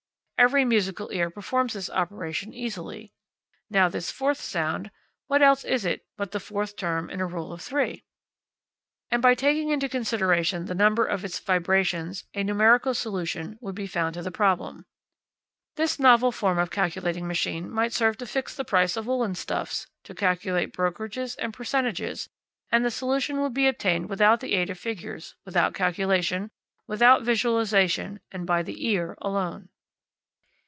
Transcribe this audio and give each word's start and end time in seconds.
Every 0.49 0.65
musical 0.65 1.11
ear 1.11 1.29
performs 1.29 1.73
this 1.73 1.87
operation 1.87 2.51
easily; 2.51 3.13
now, 3.69 3.89
this 3.89 4.09
fourth 4.09 4.39
sound, 4.41 4.89
what 5.27 5.43
else 5.43 5.63
is 5.63 5.85
it 5.85 6.07
but 6.17 6.31
the 6.31 6.39
fourth 6.39 6.75
term 6.77 7.11
in 7.11 7.21
a 7.21 7.27
rule 7.27 7.53
of 7.53 7.61
three? 7.61 8.05
And 9.11 9.21
by 9.21 9.35
taking 9.35 9.69
into 9.69 9.87
consideration 9.87 10.65
the 10.65 10.73
number 10.73 11.05
of 11.05 11.23
its 11.23 11.37
vibrations 11.39 12.23
a 12.33 12.41
numerical 12.43 12.95
solution 12.95 13.59
would 13.61 13.75
be 13.75 13.85
found 13.85 14.15
to 14.15 14.23
the 14.23 14.31
problem. 14.31 14.87
This 15.75 15.99
novel 15.99 16.31
form 16.31 16.57
of 16.57 16.71
calculating 16.71 17.27
machine 17.27 17.69
might 17.69 17.93
serve 17.93 18.17
to 18.17 18.25
fix 18.25 18.55
the 18.55 18.65
price 18.65 18.97
of 18.97 19.05
woollen 19.05 19.35
stuffs, 19.35 19.85
to 20.05 20.15
calculate 20.15 20.73
brokerages 20.73 21.35
and 21.35 21.53
percentages, 21.53 22.29
and 22.71 22.83
the 22.83 22.89
solution 22.89 23.41
would 23.41 23.53
be 23.53 23.67
obtained 23.67 24.09
without 24.09 24.39
the 24.39 24.55
aid 24.55 24.71
of 24.71 24.79
figures, 24.79 25.35
without 25.45 25.75
calculation, 25.75 26.49
without 26.87 27.21
visualisation, 27.21 28.19
and 28.31 28.47
by 28.47 28.63
the 28.63 28.87
ear 28.87 29.15
alone. 29.21 29.69